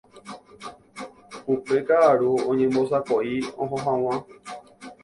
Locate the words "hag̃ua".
3.83-4.15